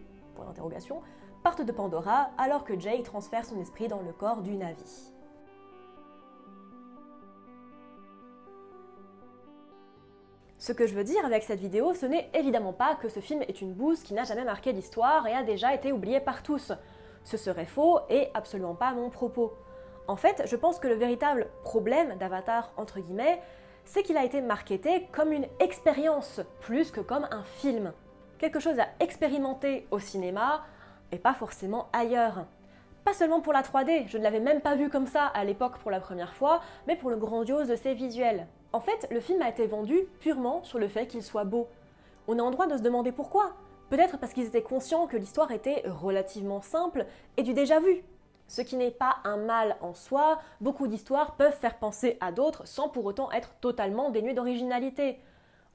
partent 1.42 1.62
de 1.62 1.72
Pandora 1.72 2.30
alors 2.36 2.64
que 2.64 2.78
Jake 2.78 3.02
transfère 3.02 3.46
son 3.46 3.58
esprit 3.60 3.88
dans 3.88 4.02
le 4.02 4.12
corps 4.12 4.42
du 4.42 4.54
Navi. 4.56 5.12
Ce 10.58 10.72
que 10.72 10.86
je 10.86 10.94
veux 10.94 11.02
dire 11.02 11.24
avec 11.24 11.42
cette 11.42 11.58
vidéo, 11.58 11.94
ce 11.94 12.06
n'est 12.06 12.30
évidemment 12.34 12.74
pas 12.74 12.94
que 12.94 13.08
ce 13.08 13.20
film 13.20 13.42
est 13.42 13.62
une 13.62 13.72
bouse 13.72 14.02
qui 14.02 14.14
n'a 14.14 14.24
jamais 14.24 14.44
marqué 14.44 14.72
l'histoire 14.72 15.26
et 15.26 15.34
a 15.34 15.42
déjà 15.42 15.74
été 15.74 15.92
oublié 15.92 16.20
par 16.20 16.42
tous. 16.42 16.72
Ce 17.24 17.36
serait 17.36 17.64
faux 17.64 18.00
et 18.10 18.28
absolument 18.34 18.74
pas 18.74 18.92
mon 18.92 19.10
propos. 19.10 19.54
En 20.08 20.16
fait, 20.16 20.42
je 20.46 20.56
pense 20.56 20.78
que 20.78 20.88
le 20.88 20.94
véritable 20.94 21.48
problème 21.62 22.16
d'Avatar, 22.18 22.72
entre 22.76 23.00
guillemets, 23.00 23.40
c'est 23.84 24.02
qu'il 24.02 24.16
a 24.16 24.24
été 24.24 24.40
marketé 24.40 25.08
comme 25.12 25.32
une 25.32 25.46
expérience 25.60 26.40
plus 26.60 26.90
que 26.90 27.00
comme 27.00 27.26
un 27.30 27.42
film. 27.44 27.92
Quelque 28.38 28.60
chose 28.60 28.78
à 28.80 28.88
expérimenter 29.00 29.86
au 29.90 29.98
cinéma 29.98 30.64
et 31.12 31.18
pas 31.18 31.34
forcément 31.34 31.88
ailleurs. 31.92 32.46
Pas 33.04 33.12
seulement 33.12 33.40
pour 33.40 33.52
la 33.52 33.62
3D, 33.62 34.08
je 34.08 34.18
ne 34.18 34.22
l'avais 34.22 34.40
même 34.40 34.60
pas 34.60 34.76
vu 34.76 34.88
comme 34.88 35.06
ça 35.06 35.26
à 35.26 35.44
l'époque 35.44 35.78
pour 35.78 35.90
la 35.90 36.00
première 36.00 36.34
fois, 36.34 36.60
mais 36.86 36.96
pour 36.96 37.10
le 37.10 37.16
grandiose 37.16 37.68
de 37.68 37.76
ses 37.76 37.94
visuels. 37.94 38.46
En 38.72 38.80
fait, 38.80 39.08
le 39.10 39.20
film 39.20 39.42
a 39.42 39.48
été 39.48 39.66
vendu 39.66 39.98
purement 40.20 40.62
sur 40.64 40.78
le 40.78 40.88
fait 40.88 41.06
qu'il 41.06 41.22
soit 41.22 41.44
beau. 41.44 41.68
On 42.28 42.38
est 42.38 42.42
en 42.42 42.50
droit 42.50 42.66
de 42.66 42.76
se 42.76 42.82
demander 42.82 43.12
pourquoi. 43.12 43.52
Peut-être 43.90 44.18
parce 44.18 44.32
qu'ils 44.32 44.46
étaient 44.46 44.62
conscients 44.62 45.06
que 45.06 45.16
l'histoire 45.16 45.50
était 45.50 45.82
relativement 45.86 46.62
simple 46.62 47.04
et 47.36 47.42
du 47.42 47.52
déjà 47.54 47.80
vu 47.80 48.02
ce 48.48 48.62
qui 48.62 48.76
n'est 48.76 48.90
pas 48.90 49.16
un 49.24 49.36
mal 49.36 49.76
en 49.80 49.94
soi, 49.94 50.40
beaucoup 50.60 50.86
d'histoires 50.86 51.36
peuvent 51.36 51.58
faire 51.58 51.78
penser 51.78 52.18
à 52.20 52.32
d'autres 52.32 52.66
sans 52.66 52.88
pour 52.88 53.04
autant 53.04 53.30
être 53.32 53.54
totalement 53.60 54.10
dénuées 54.10 54.34
d'originalité. 54.34 55.20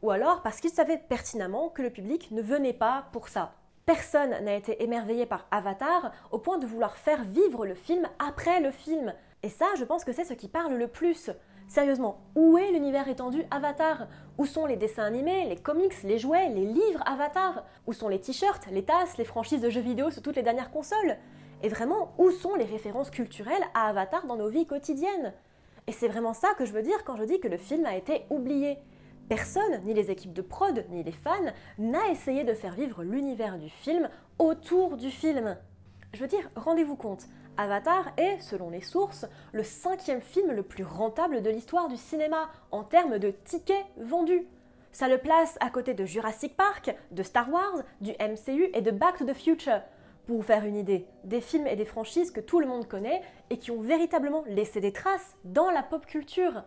Ou 0.04 0.12
alors 0.12 0.42
parce 0.44 0.60
qu'ils 0.60 0.70
savaient 0.70 0.98
pertinemment 0.98 1.70
que 1.70 1.82
le 1.82 1.90
public 1.90 2.30
ne 2.32 2.42
venait 2.42 2.74
pas 2.74 3.06
pour 3.12 3.30
ça. 3.30 3.54
Personne 3.86 4.44
n'a 4.44 4.54
été 4.54 4.84
émerveillé 4.84 5.26
par 5.26 5.48
Avatar 5.50 6.12
au 6.32 6.40
point 6.40 6.58
de 6.58 6.66
vouloir 6.66 6.98
faire 6.98 7.24
vivre 7.24 7.66
le 7.66 7.74
film 7.74 8.08
après 8.20 8.60
le 8.60 8.72
film. 8.72 9.14
Et 9.44 9.50
ça, 9.50 9.68
je 9.78 9.86
pense 9.86 10.04
que 10.04 10.12
c'est 10.12 10.26
ce 10.26 10.34
qui 10.34 10.50
parle 10.50 10.74
le 10.74 10.88
plus. 10.88 11.32
Sérieusement, 11.68 12.20
où 12.36 12.58
est 12.58 12.72
l'univers 12.72 13.08
étendu 13.08 13.44
Avatar? 13.52 14.08
Où 14.38 14.46
sont 14.46 14.66
les 14.66 14.78
dessins 14.78 15.04
animés, 15.04 15.48
les 15.48 15.58
comics, 15.58 16.04
les 16.04 16.18
jouets, 16.18 16.50
les 16.50 16.66
livres 16.66 17.04
Avatar? 17.06 17.66
Où 17.88 17.94
sont 17.94 18.08
les 18.08 18.20
t-shirts, 18.20 18.68
les 18.72 18.84
tasses, 18.84 19.18
les 19.18 19.26
franchises 19.26 19.62
de 19.62 19.70
jeux 19.70 19.82
vidéo 19.82 20.12
sur 20.12 20.22
toutes 20.22 20.36
les 20.36 20.44
dernières 20.44 20.72
consoles? 20.72 21.18
Et 21.64 21.70
vraiment, 21.70 22.14
où 22.18 22.32
sont 22.32 22.56
les 22.56 22.66
références 22.66 23.10
culturelles 23.10 23.66
à 23.74 23.88
Avatar 23.88 24.26
dans 24.28 24.36
nos 24.36 24.50
vies 24.50 24.68
quotidiennes? 24.68 25.34
Et 25.88 25.92
c'est 25.92 26.08
vraiment 26.08 26.34
ça 26.34 26.54
que 26.58 26.66
je 26.66 26.74
veux 26.74 26.82
dire 26.82 27.04
quand 27.06 27.16
je 27.16 27.24
dis 27.24 27.40
que 27.40 27.48
le 27.48 27.58
film 27.58 27.86
a 27.86 27.96
été 27.96 28.26
oublié. 28.30 28.78
Personne, 29.30 29.82
ni 29.84 29.94
les 29.94 30.12
équipes 30.12 30.34
de 30.34 30.42
prod, 30.42 30.86
ni 30.90 31.04
les 31.04 31.12
fans, 31.12 31.52
n'a 31.78 32.10
essayé 32.10 32.44
de 32.44 32.54
faire 32.54 32.76
vivre 32.76 33.04
l'univers 33.04 33.58
du 33.58 33.70
film 33.70 34.10
autour 34.40 34.98
du 34.98 35.10
film. 35.10 35.58
Je 36.14 36.20
veux 36.20 36.28
dire, 36.28 36.50
rendez-vous 36.56 36.96
compte, 36.96 37.28
Avatar 37.58 38.12
est, 38.18 38.40
selon 38.40 38.70
les 38.70 38.82
sources, 38.82 39.26
le 39.52 39.64
cinquième 39.64 40.22
film 40.22 40.52
le 40.52 40.64
plus 40.64 40.84
rentable 40.84 41.42
de 41.42 41.50
l'histoire 41.50 41.90
du 41.90 41.98
cinéma 41.98 42.50
en 42.72 42.84
termes 42.84 43.18
de 43.18 43.32
tickets 43.32 43.86
vendus. 43.98 44.46
Ça 44.92 45.08
le 45.08 45.18
place 45.18 45.58
à 45.60 45.70
côté 45.70 45.94
de 45.94 46.06
Jurassic 46.06 46.56
Park, 46.56 46.96
de 47.12 47.24
Star 47.24 47.52
Wars, 47.52 47.84
du 48.00 48.12
MCU 48.12 48.70
et 48.74 48.82
de 48.82 48.92
Back 48.92 49.18
to 49.18 49.26
the 49.26 49.34
Future. 49.34 49.82
Pour 50.28 50.36
vous 50.36 50.44
faire 50.44 50.66
une 50.66 50.76
idée, 50.76 51.08
des 51.24 51.40
films 51.40 51.68
et 51.68 51.78
des 51.78 51.86
franchises 51.86 52.32
que 52.32 52.42
tout 52.42 52.60
le 52.60 52.68
monde 52.68 52.86
connaît 52.86 53.22
et 53.50 53.58
qui 53.58 53.72
ont 53.72 53.80
véritablement 53.80 54.44
laissé 54.46 54.82
des 54.82 54.92
traces 54.92 55.38
dans 55.46 55.72
la 55.72 55.84
pop 55.84 56.06
culture. 56.06 56.64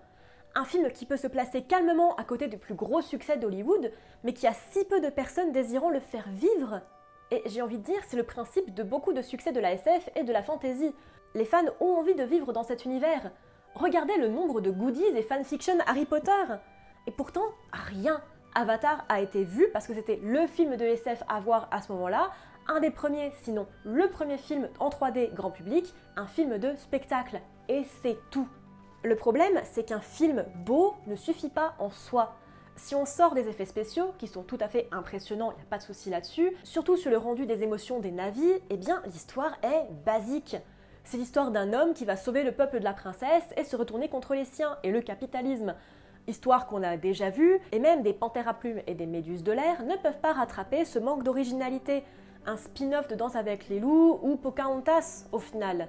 Un 0.54 0.64
film 0.64 0.90
qui 0.90 1.04
peut 1.04 1.18
se 1.18 1.26
placer 1.26 1.60
calmement 1.60 2.16
à 2.16 2.24
côté 2.24 2.48
du 2.48 2.56
plus 2.56 2.72
gros 2.72 3.02
succès 3.02 3.36
d'Hollywood, 3.36 3.92
mais 4.24 4.32
qui 4.32 4.46
a 4.46 4.54
si 4.54 4.82
peu 4.86 5.02
de 5.02 5.10
personnes 5.10 5.52
désirant 5.52 5.90
le 5.90 6.00
faire 6.00 6.26
vivre. 6.30 6.80
Et 7.30 7.42
j'ai 7.44 7.60
envie 7.60 7.76
de 7.76 7.84
dire, 7.84 8.00
c'est 8.08 8.16
le 8.16 8.22
principe 8.22 8.72
de 8.72 8.82
beaucoup 8.82 9.12
de 9.12 9.20
succès 9.20 9.52
de 9.52 9.60
la 9.60 9.74
SF 9.74 10.08
et 10.16 10.24
de 10.24 10.32
la 10.32 10.42
fantasy. 10.42 10.94
Les 11.34 11.44
fans 11.44 11.68
ont 11.80 11.98
envie 11.98 12.14
de 12.14 12.24
vivre 12.24 12.54
dans 12.54 12.64
cet 12.64 12.86
univers. 12.86 13.30
Regardez 13.74 14.16
le 14.16 14.28
nombre 14.28 14.62
de 14.62 14.70
goodies 14.70 15.04
et 15.04 15.22
fanfiction 15.22 15.76
Harry 15.86 16.06
Potter. 16.06 16.32
Et 17.06 17.12
pourtant, 17.12 17.44
rien, 17.74 18.22
Avatar 18.54 19.04
a 19.10 19.20
été 19.20 19.44
vu 19.44 19.68
parce 19.70 19.86
que 19.86 19.94
c'était 19.94 20.18
le 20.22 20.46
film 20.46 20.76
de 20.76 20.84
SF 20.84 21.22
à 21.28 21.40
voir 21.40 21.68
à 21.70 21.82
ce 21.82 21.92
moment-là, 21.92 22.30
un 22.70 22.80
des 22.80 22.90
premiers, 22.90 23.32
sinon 23.42 23.66
le 23.84 24.08
premier 24.08 24.38
film 24.38 24.68
en 24.78 24.88
3D 24.88 25.34
grand 25.34 25.50
public, 25.50 25.92
un 26.16 26.26
film 26.26 26.58
de 26.58 26.74
spectacle. 26.76 27.40
Et 27.68 27.84
c'est 28.02 28.16
tout. 28.30 28.48
Le 29.02 29.16
problème, 29.16 29.60
c'est 29.64 29.84
qu'un 29.84 30.00
film 30.00 30.44
beau 30.64 30.94
ne 31.06 31.16
suffit 31.16 31.48
pas 31.48 31.74
en 31.78 31.90
soi. 31.90 32.36
Si 32.76 32.94
on 32.94 33.04
sort 33.04 33.34
des 33.34 33.48
effets 33.48 33.66
spéciaux, 33.66 34.14
qui 34.18 34.28
sont 34.28 34.42
tout 34.42 34.58
à 34.60 34.68
fait 34.68 34.88
impressionnants, 34.92 35.50
il 35.52 35.56
n'y 35.56 35.62
a 35.62 35.68
pas 35.68 35.78
de 35.78 35.82
souci 35.82 36.10
là-dessus, 36.10 36.56
surtout 36.64 36.96
sur 36.96 37.10
le 37.10 37.18
rendu 37.18 37.44
des 37.44 37.62
émotions 37.62 37.98
des 37.98 38.12
navis, 38.12 38.52
eh 38.70 38.76
bien 38.76 39.02
l'histoire 39.06 39.56
est 39.62 39.92
basique. 40.06 40.56
C'est 41.02 41.16
l'histoire 41.16 41.50
d'un 41.50 41.72
homme 41.72 41.92
qui 41.92 42.04
va 42.04 42.16
sauver 42.16 42.44
le 42.44 42.52
peuple 42.52 42.78
de 42.78 42.84
la 42.84 42.92
princesse 42.92 43.44
et 43.56 43.64
se 43.64 43.76
retourner 43.76 44.08
contre 44.08 44.34
les 44.34 44.44
siens 44.44 44.78
et 44.82 44.92
le 44.92 45.00
capitalisme. 45.00 45.74
Histoire 46.26 46.66
qu'on 46.66 46.82
a 46.82 46.96
déjà 46.96 47.30
vue, 47.30 47.58
et 47.72 47.80
même 47.80 48.02
des 48.02 48.12
panthères 48.12 48.48
à 48.48 48.54
plumes 48.54 48.82
et 48.86 48.94
des 48.94 49.06
méduses 49.06 49.42
de 49.42 49.52
l'air 49.52 49.82
ne 49.84 49.96
peuvent 49.96 50.20
pas 50.20 50.32
rattraper 50.32 50.84
ce 50.84 50.98
manque 50.98 51.24
d'originalité. 51.24 52.04
Un 52.47 52.56
spin-off 52.56 53.06
de 53.09 53.14
Danse 53.14 53.37
avec 53.37 53.68
les 53.68 53.80
loups 53.80 54.18
ou 54.23 54.37
Pocahontas 54.37 55.26
au 55.32 55.38
final. 55.38 55.88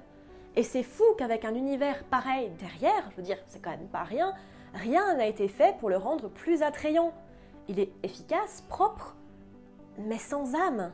Et 0.54 0.62
c'est 0.62 0.82
fou 0.82 1.04
qu'avec 1.16 1.44
un 1.44 1.54
univers 1.54 2.04
pareil 2.04 2.50
derrière, 2.58 3.08
je 3.10 3.16
veux 3.16 3.22
dire, 3.22 3.38
c'est 3.46 3.60
quand 3.62 3.70
même 3.70 3.88
pas 3.88 4.02
rien, 4.02 4.34
rien 4.74 5.14
n'a 5.14 5.26
été 5.26 5.48
fait 5.48 5.76
pour 5.78 5.88
le 5.88 5.96
rendre 5.96 6.28
plus 6.28 6.62
attrayant. 6.62 7.14
Il 7.68 7.80
est 7.80 7.90
efficace, 8.02 8.64
propre, 8.68 9.16
mais 9.98 10.18
sans 10.18 10.54
âme. 10.54 10.92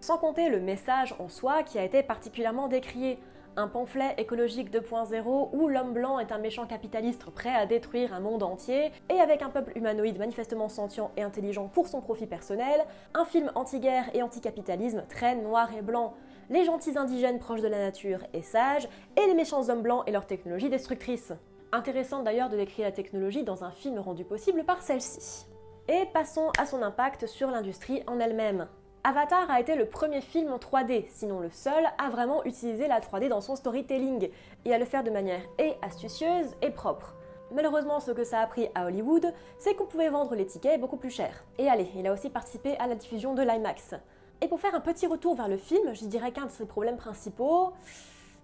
Sans 0.00 0.18
compter 0.18 0.50
le 0.50 0.60
message 0.60 1.14
en 1.18 1.28
soi 1.28 1.62
qui 1.62 1.78
a 1.78 1.84
été 1.84 2.02
particulièrement 2.02 2.68
décrié 2.68 3.18
un 3.58 3.66
pamphlet 3.66 4.14
écologique 4.18 4.72
2.0 4.72 5.48
où 5.52 5.66
l'homme 5.66 5.92
blanc 5.92 6.20
est 6.20 6.30
un 6.30 6.38
méchant 6.38 6.64
capitaliste 6.66 7.28
prêt 7.30 7.54
à 7.54 7.66
détruire 7.66 8.14
un 8.14 8.20
monde 8.20 8.44
entier, 8.44 8.92
et 9.10 9.20
avec 9.20 9.42
un 9.42 9.50
peuple 9.50 9.76
humanoïde 9.76 10.18
manifestement 10.18 10.68
sentient 10.68 11.10
et 11.16 11.22
intelligent 11.22 11.66
pour 11.66 11.88
son 11.88 12.00
profit 12.00 12.26
personnel, 12.26 12.84
un 13.14 13.24
film 13.24 13.50
anti-guerre 13.56 14.14
et 14.14 14.22
anti-capitalisme 14.22 15.04
très 15.08 15.34
noir 15.34 15.70
et 15.76 15.82
blanc, 15.82 16.14
les 16.50 16.64
gentils 16.64 16.96
indigènes 16.96 17.40
proches 17.40 17.60
de 17.60 17.68
la 17.68 17.78
nature 17.78 18.20
et 18.32 18.42
sages, 18.42 18.88
et 19.16 19.26
les 19.26 19.34
méchants 19.34 19.68
hommes 19.68 19.82
blancs 19.82 20.04
et 20.06 20.12
leur 20.12 20.26
technologie 20.26 20.70
destructrice. 20.70 21.32
Intéressant 21.72 22.22
d'ailleurs 22.22 22.50
de 22.50 22.56
décrire 22.56 22.86
la 22.86 22.92
technologie 22.92 23.42
dans 23.42 23.64
un 23.64 23.72
film 23.72 23.98
rendu 23.98 24.24
possible 24.24 24.64
par 24.64 24.82
celle-ci. 24.82 25.46
Et 25.88 26.06
passons 26.14 26.50
à 26.58 26.64
son 26.64 26.80
impact 26.80 27.26
sur 27.26 27.50
l'industrie 27.50 28.04
en 28.06 28.20
elle-même. 28.20 28.68
Avatar 29.08 29.50
a 29.50 29.58
été 29.58 29.74
le 29.74 29.86
premier 29.86 30.20
film 30.20 30.52
en 30.52 30.58
3D, 30.58 31.06
sinon 31.08 31.40
le 31.40 31.48
seul, 31.50 31.82
à 31.96 32.10
vraiment 32.10 32.44
utiliser 32.44 32.88
la 32.88 33.00
3D 33.00 33.28
dans 33.28 33.40
son 33.40 33.56
storytelling, 33.56 34.28
et 34.66 34.74
à 34.74 34.78
le 34.78 34.84
faire 34.84 35.02
de 35.02 35.08
manière 35.08 35.40
et 35.58 35.76
astucieuse 35.80 36.54
et 36.60 36.68
propre. 36.68 37.14
Malheureusement, 37.50 38.00
ce 38.00 38.10
que 38.10 38.22
ça 38.22 38.40
a 38.40 38.46
pris 38.46 38.68
à 38.74 38.84
Hollywood, 38.84 39.32
c'est 39.56 39.74
qu'on 39.74 39.86
pouvait 39.86 40.10
vendre 40.10 40.34
les 40.34 40.44
tickets 40.44 40.78
beaucoup 40.78 40.98
plus 40.98 41.08
cher. 41.08 41.42
Et 41.56 41.70
allez, 41.70 41.88
il 41.96 42.06
a 42.06 42.12
aussi 42.12 42.28
participé 42.28 42.76
à 42.76 42.86
la 42.86 42.96
diffusion 42.96 43.32
de 43.32 43.40
l'IMAX. 43.40 43.94
Et 44.42 44.46
pour 44.46 44.60
faire 44.60 44.74
un 44.74 44.80
petit 44.80 45.06
retour 45.06 45.34
vers 45.34 45.48
le 45.48 45.56
film, 45.56 45.94
je 45.94 46.04
dirais 46.04 46.30
qu'un 46.30 46.44
de 46.44 46.50
ses 46.50 46.66
problèmes 46.66 46.98
principaux, 46.98 47.72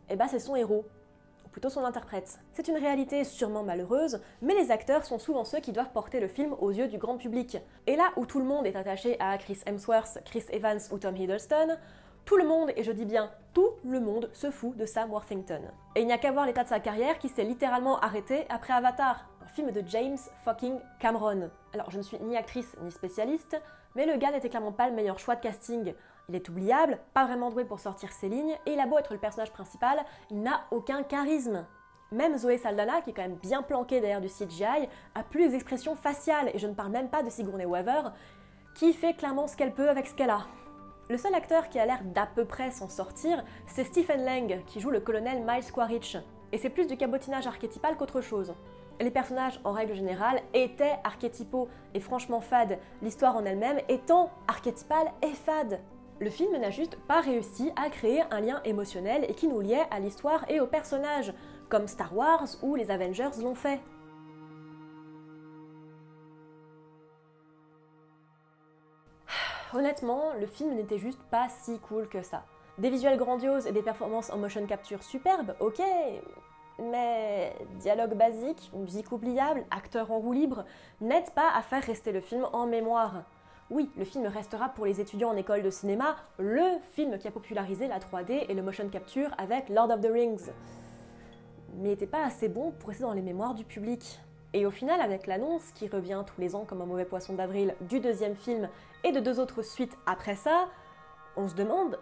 eh 0.09 0.17
ben, 0.17 0.29
c'est 0.29 0.39
son 0.39 0.57
héros 0.57 0.87
plutôt 1.55 1.71
son 1.71 1.85
interprète. 1.85 2.41
C'est 2.53 2.67
une 2.67 2.77
réalité 2.77 3.23
sûrement 3.23 3.63
malheureuse, 3.63 4.21
mais 4.43 4.55
les 4.55 4.73
acteurs 4.73 5.05
sont 5.05 5.21
souvent 5.21 5.45
ceux 5.45 5.61
qui 5.61 5.71
doivent 5.71 5.93
porter 5.93 6.19
le 6.19 6.27
film 6.27 6.53
aux 6.59 6.73
yeux 6.73 6.89
du 6.89 6.99
grand 6.99 7.17
public. 7.17 7.59
Et 7.87 7.95
là 7.95 8.11
où 8.17 8.27
tout 8.27 8.41
le 8.41 8.45
monde 8.45 8.67
est 8.67 8.75
attaché 8.75 9.17
à 9.21 9.39
Chris 9.39 9.61
Hemsworth, 9.65 10.19
Chris 10.25 10.43
Evans 10.51 10.81
ou 10.91 10.99
Tom 10.99 11.17
Hiddleston, 11.17 11.77
tout 12.25 12.37
le 12.37 12.45
monde, 12.45 12.73
et 12.75 12.83
je 12.83 12.91
dis 12.91 13.05
bien 13.05 13.31
tout 13.53 13.69
le 13.85 14.01
monde, 14.01 14.31
se 14.33 14.51
fout 14.51 14.77
de 14.77 14.85
Sam 14.85 15.13
Worthington. 15.13 15.61
Et 15.95 16.01
il 16.01 16.09
n'y 16.09 16.13
a 16.13 16.19
qu'à 16.19 16.33
voir 16.33 16.45
l'état 16.45 16.65
de 16.65 16.69
sa 16.69 16.81
carrière 16.81 17.21
qui 17.21 17.29
s'est 17.29 17.45
littéralement 17.45 18.01
arrêté 18.01 18.47
après 18.49 18.73
Avatar, 18.73 19.29
un 19.41 19.47
film 19.47 19.71
de 19.71 19.85
James 19.87 20.19
fucking 20.45 20.81
Cameron. 20.99 21.51
Alors 21.73 21.89
je 21.93 21.99
ne 21.99 22.03
suis 22.03 22.19
ni 22.19 22.37
actrice 22.37 22.75
ni 22.83 22.91
spécialiste, 22.91 23.63
mais 23.95 24.07
le 24.07 24.17
gars 24.17 24.33
n'était 24.33 24.49
clairement 24.49 24.73
pas 24.73 24.89
le 24.89 24.95
meilleur 24.97 25.21
choix 25.21 25.37
de 25.37 25.41
casting. 25.41 25.95
Il 26.29 26.35
est 26.35 26.49
oubliable, 26.49 26.99
pas 27.13 27.27
vraiment 27.27 27.51
doué 27.51 27.65
pour 27.65 27.81
sortir 27.81 28.13
ses 28.13 28.29
lignes, 28.29 28.57
et 28.67 28.73
il 28.73 28.81
a 28.81 28.87
beau 28.87 28.99
être 28.99 29.13
le 29.13 29.19
personnage 29.19 29.53
principal, 29.53 29.99
il 30.31 30.43
n'a 30.43 30.63
aucun 30.71 31.03
charisme. 31.03 31.67
Même 32.13 32.39
Zoé 32.39 32.59
Saldana, 32.59 33.01
qui 33.03 33.11
est 33.11 33.13
quand 33.13 33.23
même 33.23 33.37
bien 33.37 33.63
planquée 33.63 34.01
derrière 34.01 34.21
du 34.21 34.29
CGI, 34.29 34.89
a 35.15 35.23
plus 35.23 35.51
d'expressions 35.51 35.97
faciales, 35.97 36.51
et 36.55 36.59
je 36.59 36.67
ne 36.67 36.75
parle 36.75 36.93
même 36.93 37.11
pas 37.11 37.23
de 37.23 37.31
Sigourney 37.31 37.67
Weaver, 37.67 38.11
qui 38.75 38.93
fait 38.93 39.15
clairement 39.15 39.47
ce 39.47 39.57
qu'elle 39.57 39.75
peut 39.75 39.89
avec 39.89 40.07
ce 40.07 40.15
qu'elle 40.15 40.31
a. 40.31 40.47
Le 41.11 41.19
seul 41.19 41.35
acteur 41.35 41.69
qui 41.69 41.79
a 41.79 41.85
l'air 41.85 42.03
d'à 42.03 42.27
peu 42.27 42.47
près 42.47 42.71
s'en 42.71 42.89
sortir, 42.89 43.45
c'est 43.67 43.85
Stephen 43.85 44.25
Lang, 44.25 44.65
qui 44.65 44.81
joue 44.81 44.91
le 44.91 45.01
colonel 45.01 45.45
Miles 45.47 45.71
Quaritch. 45.71 46.17
Et 46.53 46.59
c'est 46.59 46.71
plus 46.71 46.87
du 46.87 46.97
cabotinage 46.97 47.47
archétypal 47.47 47.97
qu'autre 47.97 48.23
chose. 48.23 48.55
Les 49.01 49.11
personnages, 49.11 49.61
en 49.65 49.73
règle 49.73 49.95
générale, 49.95 50.41
étaient 50.55 50.99
archétypaux 51.03 51.69
et 51.93 52.01
franchement 52.01 52.41
fades, 52.41 52.79
l'histoire 53.03 53.37
en 53.37 53.45
elle-même 53.45 53.81
étant 53.89 54.31
archétypale 54.47 55.13
et 55.23 55.33
fade. 55.33 55.81
Le 56.21 56.31
film 56.31 56.57
n'a 56.57 56.71
juste 56.71 56.97
pas 57.09 57.21
réussi 57.21 57.73
à 57.75 57.91
créer 57.91 58.23
un 58.31 58.41
lien 58.41 58.61
émotionnel 58.65 59.27
et 59.29 59.35
qui 59.35 59.49
nous 59.49 59.61
liait 59.61 59.87
à 59.91 59.99
l'histoire 59.99 60.45
et 60.49 60.61
aux 60.61 60.67
personnages, 60.67 61.35
comme 61.69 61.89
Star 61.89 62.17
Wars 62.17 62.47
ou 62.63 62.77
les 62.77 62.93
Avengers 62.93 63.31
l'ont 63.43 63.57
fait. 63.57 63.81
Honnêtement, 69.75 70.35
le 70.39 70.47
film 70.47 70.77
n'était 70.77 70.99
juste 70.99 71.23
pas 71.31 71.49
si 71.49 71.81
cool 71.81 72.09
que 72.09 72.23
ça. 72.23 72.45
Des 72.79 72.91
visuels 72.91 73.19
grandioses 73.19 73.67
et 73.67 73.73
des 73.73 73.83
performances 73.83 74.31
en 74.31 74.39
motion 74.39 74.65
capture 74.67 75.03
superbes, 75.03 75.57
ok, 75.59 75.83
mais 76.79 77.57
dialogue 77.81 78.15
basique, 78.15 78.71
musique 78.73 79.11
oubliable, 79.11 79.65
acteur 79.71 80.13
en 80.13 80.19
roue 80.19 80.33
libre, 80.33 80.65
n'aident 81.01 81.31
pas 81.31 81.51
à 81.55 81.63
faire 81.63 81.83
rester 81.83 82.13
le 82.13 82.21
film 82.21 82.47
en 82.53 82.67
mémoire. 82.67 83.25
Oui, 83.71 83.91
le 83.97 84.05
film 84.05 84.27
restera 84.27 84.69
pour 84.69 84.85
les 84.85 85.01
étudiants 85.01 85.31
en 85.31 85.37
école 85.37 85.63
de 85.63 85.71
cinéma 85.71 86.17
le 86.39 86.61
film 86.93 87.19
qui 87.19 87.27
a 87.27 87.31
popularisé 87.31 87.89
la 87.89 87.99
3D 87.99 88.45
et 88.49 88.53
le 88.53 88.61
motion 88.61 88.89
capture 88.91 89.31
avec 89.39 89.71
Lord 89.71 89.91
of 89.91 90.03
the 90.03 90.11
Rings. 90.13 90.51
Mais 91.77 91.89
n'était 91.89 92.07
pas 92.07 92.25
assez 92.27 92.49
bon 92.49 92.73
pour 92.73 92.91
rester 92.91 93.05
dans 93.05 93.15
les 93.15 93.23
mémoires 93.23 93.55
du 93.55 93.65
public. 93.65 94.21
Et 94.53 94.67
au 94.67 94.71
final, 94.71 95.01
avec 95.01 95.27
l'annonce 95.27 95.73
qui 95.75 95.89
revient 95.89 96.23
tous 96.27 96.39
les 96.41 96.55
ans 96.55 96.67
comme 96.67 96.83
un 96.83 96.87
mauvais 96.87 97.07
poisson 97.07 97.33
d'avril 97.33 97.75
du 97.81 98.01
deuxième 98.01 98.37
film 98.37 98.69
et 99.03 99.13
de 99.13 99.21
deux 99.21 99.41
autres 99.41 99.63
suites 99.63 99.97
après 100.05 100.37
ça, 100.37 100.69
on 101.37 101.49
se 101.49 101.55
demande 101.55 101.99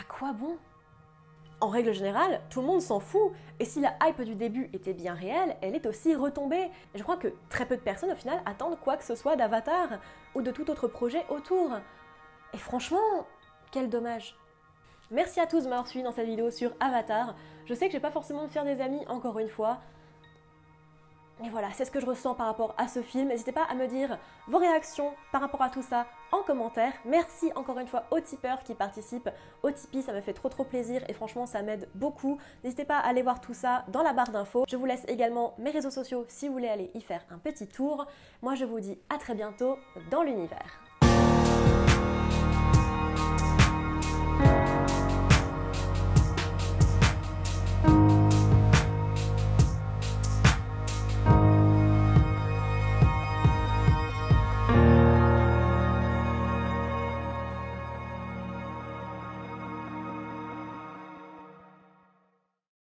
à 0.00 0.04
quoi 0.04 0.32
bon 0.32 0.56
en 1.60 1.68
règle 1.68 1.92
générale, 1.92 2.40
tout 2.50 2.60
le 2.60 2.66
monde 2.66 2.80
s'en 2.80 3.00
fout, 3.00 3.32
et 3.60 3.64
si 3.64 3.80
la 3.80 3.94
hype 4.02 4.22
du 4.22 4.34
début 4.34 4.68
était 4.72 4.92
bien 4.92 5.14
réelle, 5.14 5.56
elle 5.62 5.74
est 5.74 5.86
aussi 5.86 6.14
retombée. 6.14 6.70
je 6.94 7.02
crois 7.02 7.16
que 7.16 7.28
très 7.48 7.66
peu 7.66 7.76
de 7.76 7.80
personnes 7.80 8.12
au 8.12 8.16
final 8.16 8.42
attendent 8.46 8.78
quoi 8.78 8.96
que 8.96 9.04
ce 9.04 9.14
soit 9.14 9.36
d'Avatar 9.36 9.88
ou 10.34 10.42
de 10.42 10.50
tout 10.50 10.70
autre 10.70 10.88
projet 10.88 11.24
autour. 11.28 11.70
Et 12.52 12.58
franchement, 12.58 13.26
quel 13.70 13.88
dommage. 13.88 14.36
Merci 15.10 15.40
à 15.40 15.46
tous 15.46 15.64
de 15.64 15.68
m'avoir 15.68 15.86
suivi 15.86 16.02
dans 16.02 16.12
cette 16.12 16.26
vidéo 16.26 16.50
sur 16.50 16.72
Avatar. 16.80 17.34
Je 17.66 17.74
sais 17.74 17.86
que 17.86 17.92
j'ai 17.92 18.00
pas 18.00 18.10
forcément 18.10 18.44
de 18.44 18.50
faire 18.50 18.64
des 18.64 18.80
amis 18.80 19.06
encore 19.06 19.38
une 19.38 19.48
fois, 19.48 19.80
et 21.42 21.48
voilà, 21.48 21.68
c'est 21.72 21.84
ce 21.84 21.90
que 21.90 22.00
je 22.00 22.06
ressens 22.06 22.34
par 22.34 22.46
rapport 22.46 22.74
à 22.78 22.86
ce 22.86 23.02
film. 23.02 23.28
N'hésitez 23.28 23.50
pas 23.50 23.64
à 23.64 23.74
me 23.74 23.88
dire 23.88 24.18
vos 24.46 24.58
réactions 24.58 25.12
par 25.32 25.40
rapport 25.40 25.62
à 25.62 25.68
tout 25.68 25.82
ça 25.82 26.06
en 26.30 26.42
commentaire. 26.42 26.92
Merci 27.04 27.50
encore 27.56 27.78
une 27.80 27.88
fois 27.88 28.04
aux 28.12 28.20
tipeurs 28.20 28.62
qui 28.62 28.74
participent 28.74 29.30
au 29.62 29.70
Tipeee, 29.70 30.02
ça 30.02 30.12
me 30.12 30.20
fait 30.20 30.32
trop 30.32 30.48
trop 30.48 30.64
plaisir 30.64 31.02
et 31.08 31.12
franchement 31.12 31.46
ça 31.46 31.62
m'aide 31.62 31.88
beaucoup. 31.94 32.38
N'hésitez 32.62 32.84
pas 32.84 32.98
à 32.98 33.08
aller 33.08 33.22
voir 33.22 33.40
tout 33.40 33.54
ça 33.54 33.84
dans 33.88 34.02
la 34.02 34.12
barre 34.12 34.30
d'infos. 34.30 34.64
Je 34.68 34.76
vous 34.76 34.86
laisse 34.86 35.04
également 35.08 35.54
mes 35.58 35.70
réseaux 35.70 35.90
sociaux 35.90 36.24
si 36.28 36.46
vous 36.46 36.54
voulez 36.54 36.68
aller 36.68 36.90
y 36.94 37.00
faire 37.00 37.24
un 37.30 37.38
petit 37.38 37.66
tour. 37.66 38.06
Moi 38.40 38.54
je 38.54 38.64
vous 38.64 38.78
dis 38.78 38.98
à 39.08 39.18
très 39.18 39.34
bientôt 39.34 39.76
dans 40.10 40.22
l'univers. 40.22 40.80